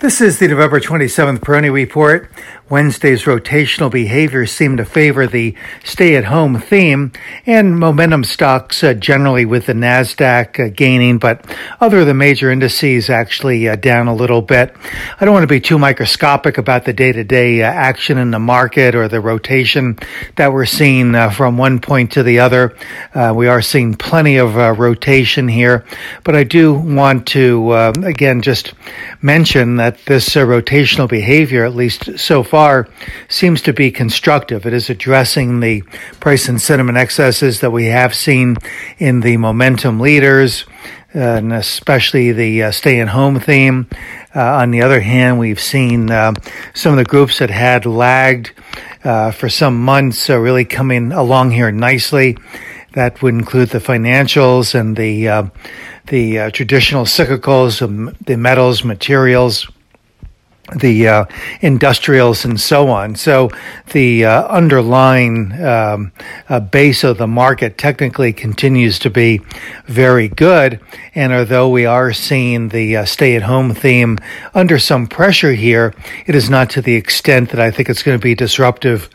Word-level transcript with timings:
This 0.00 0.20
is 0.20 0.38
the 0.38 0.46
November 0.46 0.78
27th 0.78 1.40
Peroni 1.40 1.72
Report. 1.72 2.30
Wednesday's 2.68 3.22
rotational 3.22 3.90
behavior 3.90 4.44
seemed 4.46 4.78
to 4.78 4.84
favor 4.84 5.26
the 5.26 5.56
stay 5.82 6.16
at 6.16 6.26
home 6.26 6.60
theme 6.60 7.12
and 7.46 7.78
momentum 7.78 8.22
stocks 8.24 8.84
uh, 8.84 8.92
generally 8.92 9.46
with 9.46 9.66
the 9.66 9.72
NASDAQ 9.72 10.66
uh, 10.66 10.72
gaining, 10.76 11.18
but 11.18 11.44
other 11.80 12.00
of 12.00 12.06
the 12.06 12.14
major 12.14 12.50
indices 12.50 13.08
actually 13.08 13.68
uh, 13.68 13.74
down 13.74 14.06
a 14.06 14.14
little 14.14 14.42
bit. 14.42 14.76
I 15.18 15.24
don't 15.24 15.32
want 15.32 15.44
to 15.44 15.48
be 15.48 15.60
too 15.60 15.78
microscopic 15.78 16.58
about 16.58 16.84
the 16.84 16.92
day 16.92 17.10
to 17.10 17.24
day 17.24 17.62
action 17.62 18.18
in 18.18 18.30
the 18.30 18.38
market 18.38 18.94
or 18.94 19.08
the 19.08 19.20
rotation 19.20 19.98
that 20.36 20.52
we're 20.52 20.66
seeing 20.66 21.14
uh, 21.14 21.30
from 21.30 21.56
one 21.56 21.80
point 21.80 22.12
to 22.12 22.22
the 22.22 22.40
other. 22.40 22.76
Uh, 23.14 23.32
we 23.34 23.48
are 23.48 23.62
seeing 23.62 23.94
plenty 23.94 24.36
of 24.36 24.58
uh, 24.58 24.74
rotation 24.74 25.48
here, 25.48 25.86
but 26.22 26.36
I 26.36 26.44
do 26.44 26.74
want 26.74 27.28
to, 27.28 27.72
again, 28.04 28.42
just 28.42 28.74
mention 29.22 29.76
that 29.76 29.87
this 30.06 30.28
rotational 30.34 31.08
behavior, 31.08 31.64
at 31.64 31.74
least 31.74 32.18
so 32.18 32.42
far, 32.42 32.88
seems 33.28 33.62
to 33.62 33.72
be 33.72 33.90
constructive. 33.90 34.66
It 34.66 34.74
is 34.74 34.90
addressing 34.90 35.60
the 35.60 35.82
price 36.20 36.48
and 36.48 36.60
sentiment 36.60 36.98
excesses 36.98 37.60
that 37.60 37.70
we 37.70 37.86
have 37.86 38.14
seen 38.14 38.56
in 38.98 39.20
the 39.20 39.36
momentum 39.36 40.00
leaders, 40.00 40.64
uh, 41.14 41.18
and 41.18 41.52
especially 41.52 42.32
the 42.32 42.64
uh, 42.64 42.70
stay 42.70 43.00
at 43.00 43.08
home 43.08 43.40
theme. 43.40 43.88
Uh, 44.34 44.42
on 44.56 44.70
the 44.70 44.82
other 44.82 45.00
hand, 45.00 45.38
we've 45.38 45.60
seen 45.60 46.10
uh, 46.10 46.34
some 46.74 46.92
of 46.92 46.98
the 46.98 47.04
groups 47.04 47.38
that 47.38 47.50
had 47.50 47.86
lagged 47.86 48.52
uh, 49.04 49.30
for 49.30 49.48
some 49.48 49.80
months 49.80 50.28
really 50.28 50.64
coming 50.64 51.12
along 51.12 51.50
here 51.50 51.70
nicely. 51.70 52.36
That 52.92 53.22
would 53.22 53.34
include 53.34 53.70
the 53.70 53.78
financials 53.78 54.74
and 54.74 54.96
the 54.96 55.28
uh, 55.28 55.42
the 56.06 56.50
traditional 56.52 57.04
cyclicals, 57.04 57.82
um, 57.82 58.16
the 58.24 58.36
metals, 58.36 58.82
materials 58.82 59.68
the 60.76 61.08
uh, 61.08 61.24
industrials 61.60 62.44
and 62.44 62.60
so 62.60 62.88
on. 62.88 63.14
So 63.16 63.50
the 63.92 64.24
uh, 64.24 64.46
underlying 64.48 65.52
um, 65.62 66.12
uh, 66.48 66.60
base 66.60 67.04
of 67.04 67.18
the 67.18 67.26
market 67.26 67.78
technically 67.78 68.32
continues 68.32 68.98
to 69.00 69.10
be 69.10 69.40
very 69.86 70.28
good. 70.28 70.80
And 71.14 71.32
although 71.32 71.68
we 71.68 71.86
are 71.86 72.12
seeing 72.12 72.68
the 72.68 72.98
uh, 72.98 73.04
stay 73.04 73.36
at 73.36 73.42
home 73.42 73.74
theme 73.74 74.18
under 74.54 74.78
some 74.78 75.06
pressure 75.06 75.52
here, 75.52 75.94
it 76.26 76.34
is 76.34 76.50
not 76.50 76.70
to 76.70 76.82
the 76.82 76.94
extent 76.94 77.50
that 77.50 77.60
I 77.60 77.70
think 77.70 77.88
it's 77.88 78.02
going 78.02 78.18
to 78.18 78.22
be 78.22 78.34
disruptive 78.34 79.08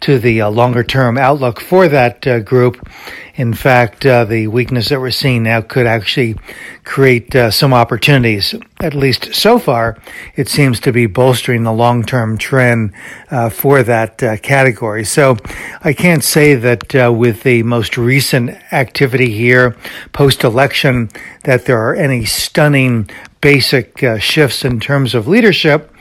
to 0.00 0.18
the 0.18 0.40
uh, 0.40 0.50
longer 0.50 0.82
term 0.82 1.18
outlook 1.18 1.60
for 1.60 1.88
that 1.88 2.26
uh, 2.26 2.40
group. 2.40 2.88
In 3.34 3.52
fact, 3.52 4.06
uh, 4.06 4.24
the 4.24 4.46
weakness 4.46 4.88
that 4.88 5.00
we're 5.00 5.10
seeing 5.10 5.42
now 5.42 5.60
could 5.60 5.86
actually 5.86 6.36
create 6.84 7.34
uh, 7.34 7.50
some 7.50 7.74
opportunities. 7.74 8.54
At 8.80 8.94
least 8.94 9.34
so 9.34 9.58
far, 9.58 9.98
it 10.36 10.48
seems 10.48 10.80
to 10.80 10.92
be 10.92 11.06
bolstering 11.06 11.64
the 11.64 11.72
long 11.72 12.02
term 12.04 12.38
trend 12.38 12.92
uh, 13.30 13.50
for 13.50 13.82
that 13.82 14.18
category. 14.42 15.04
So 15.04 15.36
I 15.82 15.92
can't 15.92 16.24
say 16.24 16.54
that 16.54 17.14
with 17.14 17.42
the 17.42 17.62
most 17.62 17.98
recent 17.98 18.50
activity 18.72 19.30
here 19.32 19.76
post 20.12 20.44
election 20.44 21.10
that 21.44 21.66
there 21.66 21.78
are 21.78 21.94
any 21.94 22.24
stunning 22.24 23.08
basic 23.40 23.98
shifts 24.18 24.64
in 24.64 24.80
terms 24.80 25.14
of 25.14 25.28
leadership. 25.28 25.92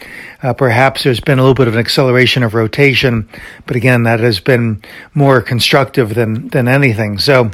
Uh, 0.42 0.54
perhaps 0.54 1.04
there's 1.04 1.20
been 1.20 1.40
a 1.40 1.42
little 1.42 1.56
bit 1.56 1.68
of 1.68 1.74
an 1.74 1.80
acceleration 1.80 2.44
of 2.44 2.54
rotation, 2.54 3.28
but 3.66 3.76
again, 3.76 4.04
that 4.04 4.20
has 4.20 4.40
been 4.40 4.82
more 5.14 5.42
constructive 5.42 6.14
than 6.14 6.48
than 6.50 6.68
anything. 6.68 7.20
So. 7.20 7.52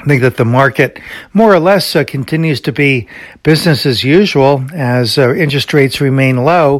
I 0.00 0.04
think 0.04 0.22
that 0.22 0.36
the 0.36 0.44
market 0.44 1.00
more 1.32 1.52
or 1.52 1.58
less 1.58 1.96
uh, 1.96 2.04
continues 2.04 2.60
to 2.60 2.72
be 2.72 3.08
business 3.42 3.84
as 3.84 4.04
usual 4.04 4.64
as 4.72 5.18
uh, 5.18 5.34
interest 5.34 5.74
rates 5.74 6.00
remain 6.00 6.44
low 6.44 6.78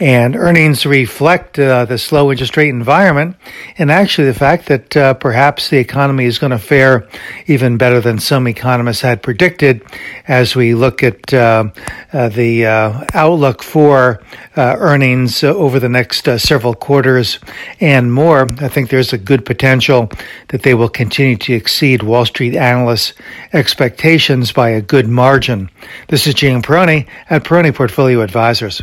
and 0.00 0.34
earnings 0.34 0.84
reflect 0.84 1.58
uh, 1.58 1.84
the 1.84 1.98
slow 1.98 2.30
interest 2.30 2.56
rate 2.56 2.68
environment 2.68 3.36
and 3.78 3.90
actually 3.90 4.26
the 4.26 4.34
fact 4.34 4.66
that 4.66 4.96
uh, 4.96 5.14
perhaps 5.14 5.70
the 5.70 5.78
economy 5.78 6.24
is 6.24 6.38
going 6.38 6.50
to 6.50 6.58
fare 6.58 7.08
even 7.46 7.76
better 7.76 8.00
than 8.00 8.18
some 8.18 8.48
economists 8.48 9.02
had 9.02 9.22
predicted 9.22 9.82
as 10.26 10.56
we 10.56 10.74
look 10.74 11.02
at 11.02 11.32
uh, 11.32 11.64
uh 12.12 12.28
the 12.30 12.66
uh, 12.66 13.04
outlook 13.14 13.62
for 13.62 14.20
uh, 14.56 14.76
earnings 14.78 15.44
over 15.44 15.78
the 15.78 15.88
next 15.88 16.24
several 16.38 16.74
quarters 16.74 17.38
and 17.80 18.12
more. 18.12 18.48
I 18.60 18.68
think 18.68 18.90
there's 18.90 19.12
a 19.12 19.18
good 19.18 19.44
potential 19.44 20.10
that 20.48 20.62
they 20.62 20.74
will 20.74 20.88
continue 20.88 21.36
to 21.36 21.52
exceed 21.52 22.02
Wall 22.02 22.24
Street 22.26 22.56
analysts' 22.56 23.14
expectations 23.52 24.52
by 24.52 24.70
a 24.70 24.80
good 24.80 25.08
margin. 25.08 25.70
This 26.08 26.26
is 26.26 26.34
Gene 26.34 26.62
Peroni 26.62 27.06
at 27.30 27.44
Peroni 27.44 27.74
Portfolio 27.74 28.20
Advisors. 28.20 28.82